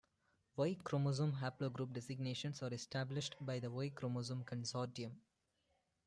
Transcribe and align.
Y 0.63 0.75
chromosome 0.83 1.33
haplogroup 1.33 1.93
designations 1.93 2.63
are 2.63 2.73
established 2.73 3.35
by 3.39 3.59
the 3.59 3.69
Y 3.69 3.89
Chromosome 3.89 4.43
Consortium. 4.43 5.11